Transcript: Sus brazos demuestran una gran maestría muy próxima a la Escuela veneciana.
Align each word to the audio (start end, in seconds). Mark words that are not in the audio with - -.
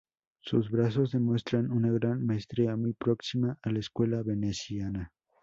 Sus 0.39 0.71
brazos 0.71 1.11
demuestran 1.11 1.69
una 1.71 1.91
gran 1.91 2.25
maestría 2.25 2.75
muy 2.75 2.93
próxima 2.93 3.59
a 3.61 3.69
la 3.69 3.77
Escuela 3.77 4.23
veneciana. 4.23 5.11